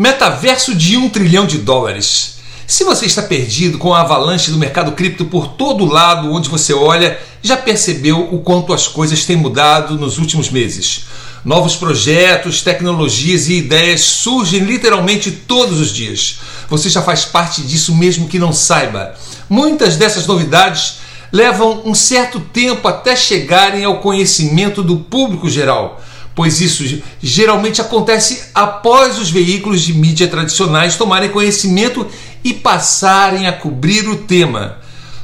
Metaverso 0.00 0.74
de 0.74 0.96
um 0.96 1.10
trilhão 1.10 1.44
de 1.44 1.58
dólares. 1.58 2.36
Se 2.66 2.84
você 2.84 3.04
está 3.04 3.20
perdido 3.20 3.76
com 3.76 3.92
a 3.92 4.00
avalanche 4.00 4.50
do 4.50 4.56
mercado 4.56 4.92
cripto 4.92 5.26
por 5.26 5.48
todo 5.48 5.84
lado 5.84 6.32
onde 6.32 6.48
você 6.48 6.72
olha, 6.72 7.20
já 7.42 7.54
percebeu 7.54 8.26
o 8.32 8.38
quanto 8.38 8.72
as 8.72 8.88
coisas 8.88 9.26
têm 9.26 9.36
mudado 9.36 9.98
nos 9.98 10.16
últimos 10.16 10.48
meses. 10.48 11.04
Novos 11.44 11.76
projetos, 11.76 12.62
tecnologias 12.62 13.50
e 13.50 13.58
ideias 13.58 14.00
surgem 14.00 14.60
literalmente 14.60 15.30
todos 15.30 15.78
os 15.78 15.92
dias. 15.92 16.38
Você 16.70 16.88
já 16.88 17.02
faz 17.02 17.26
parte 17.26 17.60
disso 17.60 17.94
mesmo 17.94 18.26
que 18.26 18.38
não 18.38 18.54
saiba. 18.54 19.14
Muitas 19.50 19.98
dessas 19.98 20.26
novidades 20.26 20.94
levam 21.30 21.82
um 21.84 21.94
certo 21.94 22.40
tempo 22.40 22.88
até 22.88 23.14
chegarem 23.14 23.84
ao 23.84 24.00
conhecimento 24.00 24.82
do 24.82 24.96
público 24.96 25.46
geral 25.46 26.00
pois 26.40 26.58
isso 26.58 27.02
geralmente 27.20 27.82
acontece 27.82 28.44
após 28.54 29.18
os 29.18 29.30
veículos 29.30 29.82
de 29.82 29.92
mídia 29.92 30.26
tradicionais 30.26 30.96
tomarem 30.96 31.28
conhecimento 31.28 32.06
e 32.42 32.54
passarem 32.54 33.46
a 33.46 33.52
cobrir 33.52 34.08
o 34.08 34.16
tema. 34.16 34.78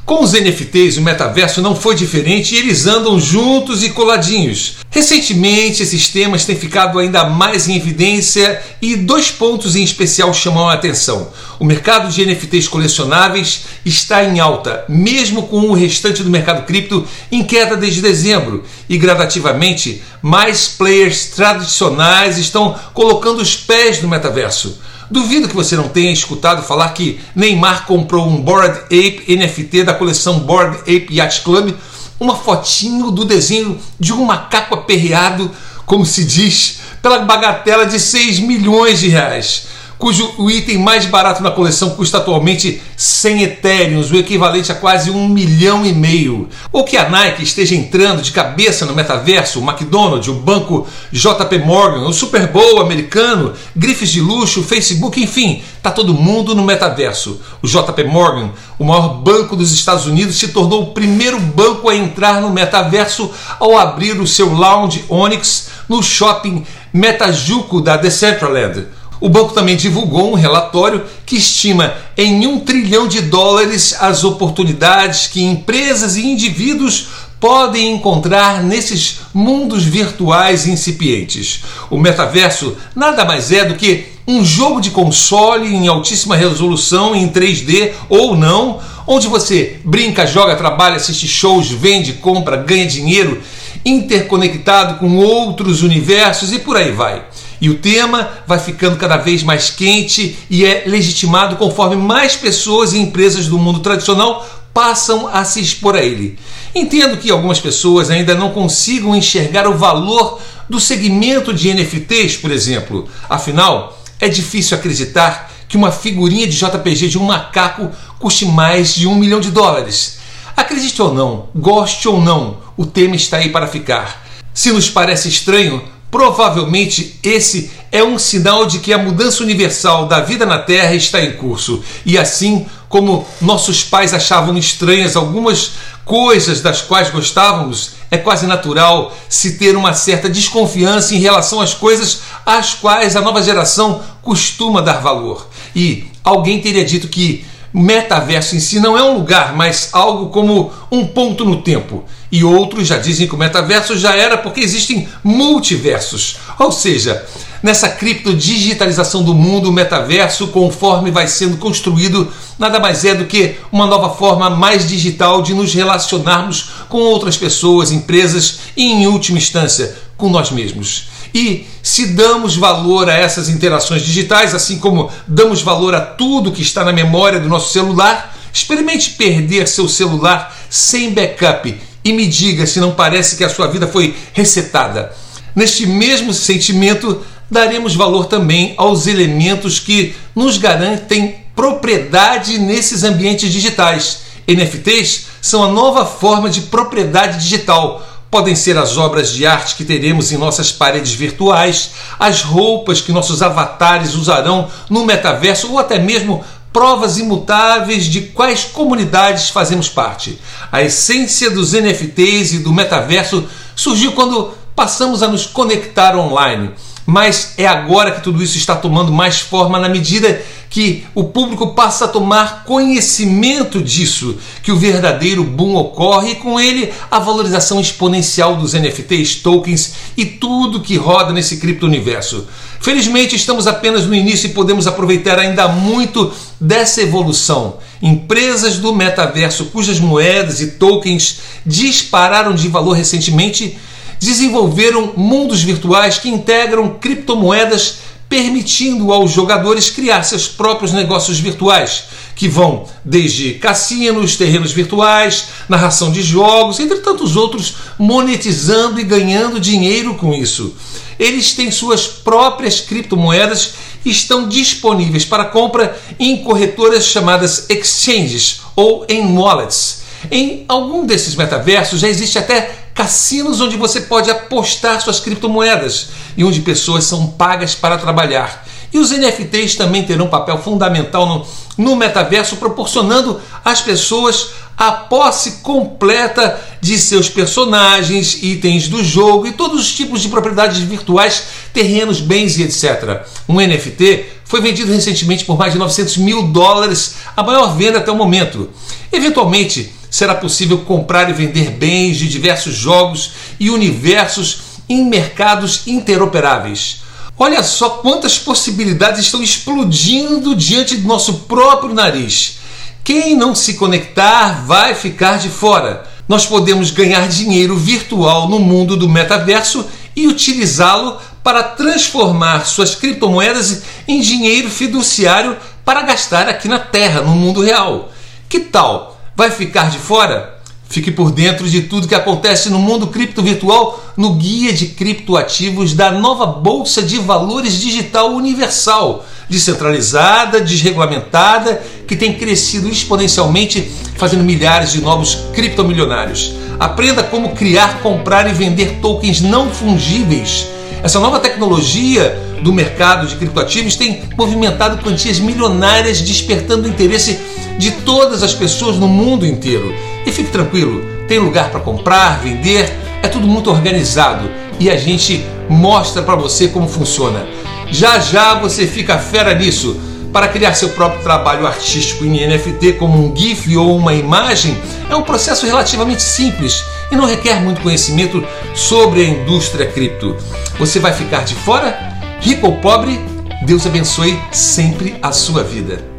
Com 0.07 0.23
os 0.23 0.31
NFTs, 0.31 0.95
o 0.95 1.01
metaverso 1.01 1.61
não 1.61 1.75
foi 1.75 1.93
diferente 1.93 2.55
e 2.55 2.57
eles 2.57 2.87
andam 2.87 3.19
juntos 3.19 3.83
e 3.83 3.89
coladinhos. 3.89 4.77
Recentemente, 4.89 5.83
esses 5.83 6.07
temas 6.07 6.45
têm 6.45 6.55
ficado 6.55 6.97
ainda 6.97 7.25
mais 7.25 7.67
em 7.67 7.75
evidência 7.75 8.61
e 8.81 8.95
dois 8.95 9.29
pontos 9.29 9.75
em 9.75 9.83
especial 9.83 10.33
chamam 10.33 10.69
a 10.69 10.75
atenção. 10.75 11.27
O 11.59 11.65
mercado 11.65 12.09
de 12.09 12.25
NFTs 12.25 12.69
colecionáveis 12.69 13.65
está 13.83 14.23
em 14.23 14.39
alta, 14.39 14.85
mesmo 14.87 15.43
com 15.43 15.59
o 15.59 15.73
restante 15.73 16.23
do 16.23 16.29
mercado 16.29 16.65
cripto 16.65 17.05
em 17.29 17.43
queda 17.43 17.75
desde 17.75 18.01
dezembro, 18.01 18.63
e 18.87 18.97
gradativamente 18.97 20.01
mais 20.21 20.69
players 20.69 21.25
tradicionais 21.25 22.37
estão 22.37 22.79
colocando 22.93 23.41
os 23.41 23.57
pés 23.57 24.01
no 24.01 24.07
metaverso. 24.07 24.79
Duvido 25.09 25.47
que 25.47 25.55
você 25.55 25.75
não 25.75 25.87
tenha 25.87 26.11
escutado 26.11 26.63
falar 26.63 26.89
que 26.89 27.19
Neymar 27.35 27.85
comprou 27.85 28.27
um 28.27 28.41
Bored 28.41 28.79
Ape 28.85 29.23
NFT 29.29 29.83
da 29.83 29.93
coleção 29.93 30.39
Bored 30.39 30.79
Ape 30.81 31.07
Yacht 31.11 31.41
Club, 31.41 31.73
uma 32.19 32.35
fotinho 32.35 33.11
do 33.11 33.23
desenho 33.23 33.79
de 33.99 34.11
um 34.11 34.25
macaco 34.25 34.75
aperreado, 34.75 35.49
como 35.85 36.05
se 36.05 36.25
diz, 36.25 36.79
pela 37.01 37.19
bagatela 37.19 37.85
de 37.85 37.99
6 37.99 38.39
milhões 38.39 38.99
de 38.99 39.07
reais 39.07 39.66
cujo 39.97 40.33
o 40.37 40.49
item 40.49 40.77
mais 40.77 41.05
barato 41.05 41.41
na 41.41 41.51
coleção 41.51 41.91
custa 41.91 42.17
atualmente 42.17 42.81
100 42.95 43.43
Ethereums, 43.43 44.11
o 44.11 44.15
equivalente 44.15 44.71
a 44.71 44.75
quase 44.75 45.09
um 45.09 45.27
milhão 45.27 45.85
e 45.85 45.93
meio. 45.93 46.47
Ou 46.71 46.83
que 46.83 46.97
a 46.97 47.09
Nike 47.09 47.43
esteja 47.43 47.75
entrando 47.75 48.21
de 48.21 48.31
cabeça 48.31 48.85
no 48.85 48.95
metaverso, 48.95 49.59
o 49.59 49.63
McDonald's, 49.63 50.27
o 50.27 50.33
banco 50.33 50.87
JP 51.11 51.59
Morgan, 51.59 52.07
o 52.07 52.13
Super 52.13 52.47
Bowl 52.47 52.81
americano, 52.81 53.53
grifes 53.75 54.09
de 54.09 54.21
luxo, 54.21 54.63
Facebook, 54.63 55.21
enfim, 55.21 55.61
tá 55.81 55.91
todo 55.91 56.13
mundo 56.13 56.53
no 56.53 56.63
metaverso. 56.63 57.41
O 57.61 57.67
JP 57.67 58.03
Morgan, 58.05 58.51
o 58.77 58.85
maior 58.85 59.15
banco 59.15 59.55
dos 59.55 59.71
Estados 59.71 60.05
Unidos, 60.05 60.37
se 60.37 60.49
tornou 60.49 60.83
o 60.83 60.93
primeiro 60.93 61.39
banco 61.39 61.89
a 61.89 61.95
entrar 61.95 62.41
no 62.41 62.51
metaverso 62.51 63.31
ao 63.59 63.77
abrir 63.77 64.19
o 64.19 64.27
seu 64.27 64.53
lounge 64.53 65.05
Onyx 65.09 65.69
no 65.89 66.03
shopping 66.03 66.65
Metajuco 66.93 67.81
da 67.81 67.97
Decentraland. 67.97 68.87
O 69.19 69.29
banco 69.29 69.53
também 69.53 69.75
divulgou 69.75 70.31
um 70.31 70.35
relatório 70.35 71.05
que 71.25 71.35
estima 71.35 71.95
em 72.15 72.45
um 72.45 72.59
trilhão 72.59 73.07
de 73.07 73.21
dólares 73.21 73.95
as 73.99 74.23
oportunidades 74.23 75.27
que 75.27 75.43
empresas 75.43 76.15
e 76.15 76.25
indivíduos 76.25 77.07
podem 77.39 77.93
encontrar 77.93 78.63
nesses 78.63 79.19
mundos 79.33 79.83
virtuais 79.83 80.67
incipientes. 80.67 81.63
O 81.89 81.97
metaverso 81.97 82.75
nada 82.95 83.25
mais 83.25 83.51
é 83.51 83.65
do 83.65 83.75
que 83.75 84.05
um 84.27 84.43
jogo 84.43 84.81
de 84.81 84.91
console 84.91 85.73
em 85.73 85.87
altíssima 85.87 86.35
resolução 86.35 87.15
em 87.15 87.29
3D 87.29 87.93
ou 88.09 88.35
não, 88.35 88.79
onde 89.05 89.27
você 89.27 89.79
brinca, 89.85 90.27
joga, 90.27 90.55
trabalha, 90.55 90.97
assiste 90.97 91.27
shows, 91.27 91.69
vende, 91.69 92.13
compra, 92.13 92.57
ganha 92.57 92.85
dinheiro, 92.85 93.41
interconectado 93.85 94.99
com 94.99 95.15
outros 95.17 95.81
universos 95.81 96.51
e 96.51 96.59
por 96.59 96.75
aí 96.75 96.91
vai. 96.91 97.23
E 97.59 97.69
o 97.69 97.79
tema 97.79 98.29
vai 98.45 98.59
ficando 98.59 98.97
cada 98.97 99.17
vez 99.17 99.43
mais 99.43 99.69
quente 99.69 100.37
e 100.49 100.65
é 100.65 100.83
legitimado 100.85 101.55
conforme 101.55 101.95
mais 101.95 102.35
pessoas 102.35 102.93
e 102.93 102.99
empresas 102.99 103.47
do 103.47 103.57
mundo 103.57 103.79
tradicional 103.79 104.47
passam 104.73 105.27
a 105.27 105.43
se 105.43 105.59
expor 105.59 105.95
a 105.95 106.03
ele. 106.03 106.37
Entendo 106.75 107.17
que 107.17 107.31
algumas 107.31 107.59
pessoas 107.59 108.11
ainda 108.11 108.35
não 108.35 108.51
consigam 108.51 109.15
enxergar 109.15 109.67
o 109.67 109.75
valor 109.75 110.39
do 110.69 110.79
segmento 110.79 111.51
de 111.51 111.73
NFTs, 111.73 112.37
por 112.37 112.51
exemplo. 112.51 113.09
Afinal, 113.27 113.99
é 114.19 114.29
difícil 114.29 114.77
acreditar 114.77 115.51
que 115.67 115.75
uma 115.75 115.91
figurinha 115.91 116.47
de 116.47 116.57
JPG 116.57 117.07
de 117.07 117.17
um 117.17 117.23
macaco 117.23 117.89
custe 118.19 118.45
mais 118.45 118.93
de 118.93 119.07
um 119.07 119.15
milhão 119.15 119.39
de 119.39 119.49
dólares. 119.49 120.19
Acredite 120.55 121.01
ou 121.01 121.13
não, 121.13 121.49
goste 121.55 122.07
ou 122.07 122.21
não, 122.21 122.57
o 122.75 122.85
tema 122.85 123.15
está 123.15 123.37
aí 123.37 123.49
para 123.49 123.67
ficar. 123.67 124.25
Se 124.53 124.71
nos 124.71 124.89
parece 124.89 125.29
estranho, 125.29 125.83
Provavelmente 126.09 127.19
esse 127.21 127.71
é 127.91 128.03
um 128.03 128.17
sinal 128.17 128.65
de 128.65 128.79
que 128.79 128.93
a 128.93 128.97
mudança 128.97 129.43
universal 129.43 130.07
da 130.07 130.21
vida 130.21 130.45
na 130.45 130.59
Terra 130.59 130.93
está 130.95 131.21
em 131.21 131.33
curso. 131.33 131.83
E 132.05 132.17
assim 132.17 132.65
como 132.89 133.27
nossos 133.41 133.83
pais 133.83 134.13
achavam 134.13 134.57
estranhas 134.57 135.15
algumas 135.15 135.71
coisas 136.05 136.61
das 136.61 136.81
quais 136.81 137.09
gostávamos, 137.09 137.91
é 138.09 138.17
quase 138.17 138.47
natural 138.47 139.13
se 139.27 139.57
ter 139.57 139.75
uma 139.75 139.93
certa 139.93 140.29
desconfiança 140.29 141.13
em 141.13 141.19
relação 141.19 141.59
às 141.59 141.73
coisas 141.73 142.21
às 142.45 142.73
quais 142.73 143.17
a 143.17 143.21
nova 143.21 143.43
geração 143.43 144.01
costuma 144.21 144.81
dar 144.81 145.01
valor. 145.01 145.47
E 145.75 146.05
alguém 146.23 146.61
teria 146.61 146.85
dito 146.85 147.09
que 147.09 147.45
metaverso 147.73 148.55
em 148.55 148.59
si 148.59 148.79
não 148.79 148.97
é 148.97 149.03
um 149.03 149.15
lugar, 149.15 149.55
mas 149.55 149.89
algo 149.91 150.29
como 150.29 150.71
um 150.91 151.05
ponto 151.05 151.45
no 151.45 151.61
tempo. 151.61 152.03
E 152.31 152.43
outros 152.43 152.87
já 152.87 152.97
dizem 152.97 153.27
que 153.27 153.35
o 153.35 153.37
metaverso 153.37 153.97
já 153.97 154.15
era 154.15 154.37
porque 154.37 154.59
existem 154.59 155.07
multiversos. 155.23 156.37
Ou 156.59 156.71
seja, 156.71 157.25
nessa 157.63 157.89
criptodigitalização 157.89 159.23
do 159.23 159.33
mundo, 159.33 159.69
o 159.69 159.73
metaverso, 159.73 160.47
conforme 160.47 161.11
vai 161.11 161.27
sendo 161.27 161.57
construído, 161.57 162.31
nada 162.59 162.79
mais 162.79 163.05
é 163.05 163.13
do 163.13 163.25
que 163.25 163.55
uma 163.71 163.85
nova 163.85 164.13
forma 164.15 164.49
mais 164.49 164.87
digital 164.87 165.41
de 165.41 165.53
nos 165.53 165.73
relacionarmos 165.73 166.71
com 166.89 166.97
outras 166.97 167.37
pessoas, 167.37 167.91
empresas 167.91 168.59
e, 168.75 168.83
em 168.83 169.07
última 169.07 169.37
instância, 169.37 169.95
com 170.17 170.29
nós 170.29 170.51
mesmos. 170.51 171.16
E 171.37 171.67
se 171.83 172.07
damos 172.07 172.55
valor 172.55 173.07
a 173.07 173.13
essas 173.13 173.47
interações 173.47 174.01
digitais, 174.01 174.55
assim 174.55 174.79
como 174.79 175.11
damos 175.27 175.61
valor 175.61 175.93
a 175.93 176.01
tudo 176.01 176.51
que 176.51 176.63
está 176.63 176.83
na 176.83 176.91
memória 176.91 177.39
do 177.39 177.47
nosso 177.47 177.71
celular, 177.71 178.35
experimente 178.51 179.11
perder 179.11 179.67
seu 179.67 179.87
celular 179.87 180.57
sem 180.67 181.13
backup 181.13 181.79
e 182.03 182.11
me 182.11 182.25
diga 182.25 182.65
se 182.65 182.79
não 182.79 182.95
parece 182.95 183.35
que 183.35 183.43
a 183.43 183.49
sua 183.49 183.67
vida 183.67 183.85
foi 183.85 184.15
resetada. 184.33 185.15
Neste 185.55 185.85
mesmo 185.85 186.33
sentimento, 186.33 187.21
daremos 187.51 187.93
valor 187.93 188.25
também 188.25 188.73
aos 188.75 189.05
elementos 189.05 189.77
que 189.77 190.15
nos 190.35 190.57
garantem 190.57 191.35
propriedade 191.55 192.57
nesses 192.57 193.03
ambientes 193.03 193.53
digitais. 193.53 194.21
NFTs 194.47 195.27
são 195.39 195.63
a 195.63 195.71
nova 195.71 196.03
forma 196.03 196.49
de 196.49 196.61
propriedade 196.61 197.37
digital 197.37 198.16
Podem 198.29 198.55
ser 198.55 198.77
as 198.77 198.97
obras 198.97 199.31
de 199.31 199.45
arte 199.45 199.75
que 199.75 199.85
teremos 199.85 200.31
em 200.31 200.37
nossas 200.37 200.71
paredes 200.71 201.13
virtuais, 201.13 201.91
as 202.19 202.41
roupas 202.41 202.99
que 202.99 203.11
nossos 203.11 203.41
avatares 203.41 204.15
usarão 204.15 204.69
no 204.89 205.05
metaverso 205.05 205.71
ou 205.71 205.79
até 205.79 205.97
mesmo 205.97 206.43
provas 206.73 207.17
imutáveis 207.17 208.05
de 208.05 208.21
quais 208.21 208.63
comunidades 208.65 209.49
fazemos 209.49 209.89
parte. 209.89 210.39
A 210.71 210.83
essência 210.83 211.49
dos 211.49 211.73
NFTs 211.73 212.53
e 212.53 212.59
do 212.59 212.73
metaverso 212.73 213.45
surgiu 213.75 214.11
quando 214.11 214.53
passamos 214.75 215.23
a 215.23 215.27
nos 215.27 215.45
conectar 215.45 216.15
online 216.15 216.73
mas 217.07 217.53
é 217.57 217.65
agora 217.65 218.11
que 218.11 218.21
tudo 218.21 218.43
isso 218.43 218.57
está 218.57 218.75
tomando 218.75 219.13
mais 219.13 219.39
forma 219.39 219.79
na 219.79 219.87
medida 219.87 220.41
que 220.69 221.05
o 221.15 221.23
público 221.23 221.67
passa 221.73 222.05
a 222.05 222.07
tomar 222.07 222.63
conhecimento 222.65 223.81
disso, 223.81 224.37
que 224.61 224.71
o 224.71 224.77
verdadeiro 224.77 225.43
boom 225.43 225.75
ocorre 225.75 226.31
e 226.31 226.35
com 226.35 226.59
ele 226.59 226.93
a 227.09 227.19
valorização 227.19 227.79
exponencial 227.79 228.55
dos 228.55 228.73
NFTs, 228.73 229.35
tokens 229.35 229.93
e 230.15 230.25
tudo 230.25 230.81
que 230.81 230.97
roda 230.97 231.31
nesse 231.31 231.57
cripto-universo. 231.57 232.47
Felizmente 232.79 233.35
estamos 233.35 233.65
apenas 233.65 234.05
no 234.05 234.13
início 234.13 234.47
e 234.47 234.53
podemos 234.53 234.87
aproveitar 234.87 235.39
ainda 235.39 235.67
muito 235.67 236.31
dessa 236.59 237.01
evolução. 237.01 237.77
Empresas 238.01 238.77
do 238.77 238.93
metaverso 238.93 239.65
cujas 239.65 239.99
moedas 239.99 240.61
e 240.61 240.71
tokens 240.71 241.39
dispararam 241.65 242.53
de 242.53 242.67
valor 242.67 242.93
recentemente 242.93 243.77
desenvolveram 244.19 245.13
mundos 245.15 245.61
virtuais 245.61 246.17
que 246.17 246.29
integram 246.29 246.97
criptomoedas, 246.99 247.99
permitindo 248.29 249.13
aos 249.13 249.31
jogadores 249.31 249.89
criar 249.89 250.23
seus 250.23 250.47
próprios 250.47 250.91
negócios 250.91 251.39
virtuais, 251.39 252.05
que 252.35 252.47
vão 252.47 252.85
desde 253.03 253.53
cassinos, 253.53 254.35
terrenos 254.35 254.71
virtuais, 254.71 255.47
narração 255.67 256.11
de 256.11 256.21
jogos, 256.21 256.79
entre 256.79 256.99
tantos 256.99 257.35
outros, 257.35 257.75
monetizando 257.97 258.99
e 258.99 259.03
ganhando 259.03 259.59
dinheiro 259.59 260.15
com 260.15 260.33
isso. 260.33 260.75
Eles 261.17 261.53
têm 261.53 261.71
suas 261.71 262.05
próprias 262.05 262.79
criptomoedas 262.79 263.73
e 264.05 264.11
estão 264.11 264.47
disponíveis 264.47 265.25
para 265.25 265.45
compra 265.45 265.99
em 266.19 266.37
corretoras 266.43 267.05
chamadas 267.05 267.65
exchanges 267.69 268.61
ou 268.75 269.05
em 269.09 269.35
wallets. 269.35 270.03
Em 270.29 270.65
algum 270.67 271.05
desses 271.05 271.35
metaversos 271.35 272.01
já 272.01 272.07
existe 272.07 272.37
até 272.37 272.86
cassinos 272.97 273.61
onde 273.61 273.77
você 273.77 274.01
pode 274.01 274.31
apostar 274.31 274.99
suas 274.99 275.19
criptomoedas 275.19 276.07
e 276.35 276.43
onde 276.43 276.61
pessoas 276.61 277.03
são 277.03 277.27
pagas 277.27 277.75
para 277.75 277.95
trabalhar. 277.95 278.65
E 278.91 278.97
os 278.97 279.11
NFTs 279.11 279.75
também 279.75 280.03
terão 280.03 280.25
um 280.25 280.29
papel 280.29 280.57
fundamental 280.57 281.27
no, 281.27 281.45
no 281.77 281.95
metaverso, 281.95 282.57
proporcionando 282.57 283.39
às 283.63 283.81
pessoas 283.81 284.49
a 284.75 284.91
posse 284.91 285.59
completa 285.61 286.59
de 286.81 286.97
seus 286.97 287.29
personagens, 287.29 288.41
itens 288.41 288.87
do 288.87 289.03
jogo 289.03 289.45
e 289.45 289.51
todos 289.51 289.81
os 289.81 289.93
tipos 289.93 290.21
de 290.21 290.29
propriedades 290.29 290.79
virtuais, 290.79 291.43
terrenos, 291.71 292.19
bens 292.19 292.57
e 292.57 292.63
etc. 292.63 293.21
Um 293.47 293.55
NFT 293.55 294.25
foi 294.43 294.59
vendido 294.59 294.91
recentemente 294.91 295.45
por 295.45 295.57
mais 295.57 295.73
de 295.73 295.79
900 295.79 296.17
mil 296.17 296.43
dólares, 296.47 297.15
a 297.35 297.43
maior 297.43 297.75
venda 297.75 297.99
até 297.99 298.11
o 298.11 298.15
momento. 298.15 298.69
Eventualmente, 299.11 299.93
será 300.09 300.35
possível 300.35 300.79
comprar 300.79 301.29
e 301.29 301.33
vender 301.33 301.71
bens 301.71 302.17
de 302.17 302.27
diversos 302.27 302.75
jogos 302.75 303.31
e 303.59 303.69
universos 303.69 304.59
em 304.89 305.05
mercados 305.05 305.87
interoperáveis. 305.87 307.01
Olha 307.37 307.61
só 307.61 307.89
quantas 307.89 308.39
possibilidades 308.39 309.21
estão 309.21 309.43
explodindo 309.43 310.55
diante 310.55 310.97
do 310.97 311.07
nosso 311.07 311.33
próprio 311.41 311.93
nariz. 311.93 312.57
Quem 313.03 313.35
não 313.35 313.53
se 313.53 313.75
conectar 313.75 314.65
vai 314.65 314.95
ficar 314.95 315.37
de 315.37 315.49
fora. 315.49 316.05
Nós 316.27 316.45
podemos 316.45 316.91
ganhar 316.91 317.27
dinheiro 317.27 317.77
virtual 317.77 318.49
no 318.49 318.59
mundo 318.59 318.97
do 318.97 319.07
metaverso 319.07 319.85
e 320.15 320.27
utilizá-lo 320.27 321.17
para 321.43 321.63
transformar 321.63 322.65
suas 322.65 322.95
criptomoedas 322.95 323.83
em 324.07 324.19
dinheiro 324.19 324.69
fiduciário 324.69 325.55
para 325.85 326.01
gastar 326.01 326.49
aqui 326.49 326.67
na 326.67 326.79
Terra, 326.79 327.21
no 327.21 327.31
mundo 327.31 327.61
real. 327.61 328.11
Que 328.49 328.59
tal? 328.59 329.16
Vai 329.37 329.51
ficar 329.51 329.91
de 329.91 329.99
fora? 329.99 330.57
Fique 330.89 331.11
por 331.11 331.29
dentro 331.29 331.69
de 331.69 331.83
tudo 331.83 332.07
que 332.07 332.15
acontece 332.15 332.71
no 332.71 332.79
mundo 332.79 333.05
cripto 333.05 333.43
virtual 333.43 334.03
no 334.17 334.33
Guia 334.33 334.73
de 334.73 334.87
Criptoativos 334.87 335.93
da 335.93 336.09
nova 336.09 336.47
Bolsa 336.47 337.03
de 337.03 337.19
Valores 337.19 337.79
Digital 337.79 338.31
Universal, 338.31 339.23
descentralizada, 339.47 340.59
desregulamentada, 340.59 341.79
que 342.07 342.15
tem 342.15 342.33
crescido 342.33 342.89
exponencialmente, 342.89 343.91
fazendo 344.15 344.43
milhares 344.43 344.91
de 344.91 345.01
novos 345.01 345.35
criptomilionários. 345.53 346.55
Aprenda 346.79 347.21
como 347.21 347.53
criar, 347.53 347.99
comprar 348.01 348.49
e 348.49 348.53
vender 348.53 348.97
tokens 349.03 349.39
não 349.39 349.69
fungíveis. 349.69 350.65
Essa 351.03 351.19
nova 351.19 351.39
tecnologia 351.39 352.37
do 352.61 352.73
mercado 352.73 353.27
de 353.27 353.35
criptoativos 353.35 353.95
tem 353.95 354.23
movimentado 354.35 354.97
quantias 355.03 355.39
milionárias, 355.39 356.21
despertando 356.21 356.87
o 356.87 356.89
interesse 356.89 357.39
de 357.77 357.91
todas 357.91 358.41
as 358.41 358.53
pessoas 358.53 358.97
no 358.97 359.07
mundo 359.07 359.45
inteiro. 359.45 359.93
E 360.25 360.31
fique 360.31 360.51
tranquilo, 360.51 361.05
tem 361.27 361.39
lugar 361.39 361.69
para 361.69 361.79
comprar, 361.79 362.39
vender, 362.39 362.91
é 363.21 363.27
tudo 363.27 363.47
muito 363.47 363.69
organizado 363.69 364.49
e 364.79 364.89
a 364.89 364.97
gente 364.97 365.45
mostra 365.69 366.21
para 366.21 366.35
você 366.35 366.67
como 366.67 366.87
funciona. 366.87 367.45
Já 367.91 368.19
já 368.19 368.55
você 368.55 368.85
fica 368.87 369.17
fera 369.17 369.53
nisso. 369.53 369.99
Para 370.33 370.49
criar 370.49 370.73
seu 370.73 370.89
próprio 370.89 371.23
trabalho 371.23 371.65
artístico 371.65 372.25
em 372.25 372.45
NFT, 372.45 372.93
como 372.93 373.17
um 373.17 373.35
GIF 373.35 373.75
ou 373.77 373.95
uma 373.95 374.13
imagem, 374.13 374.77
é 375.09 375.15
um 375.15 375.23
processo 375.23 375.65
relativamente 375.65 376.21
simples 376.21 376.83
e 377.11 377.15
não 377.15 377.25
requer 377.25 377.61
muito 377.61 377.81
conhecimento 377.81 378.43
sobre 378.75 379.21
a 379.21 379.29
indústria 379.29 379.87
cripto. 379.87 380.35
Você 380.77 380.99
vai 380.99 381.13
ficar 381.13 381.43
de 381.43 381.55
fora? 381.55 381.97
Rico 382.41 382.67
ou 382.67 382.77
pobre? 382.77 383.19
Deus 383.65 383.85
abençoe 383.85 384.39
sempre 384.51 385.17
a 385.21 385.31
sua 385.31 385.63
vida. 385.63 386.16